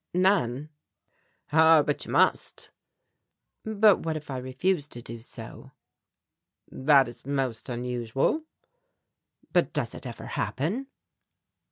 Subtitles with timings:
[0.15, 0.69] "None."
[1.53, 2.71] "Ah, but you must."
[3.63, 5.73] "But what if I refuse to do so?"
[6.71, 8.41] "That is most unusual."
[9.53, 10.87] "But does it ever happen?"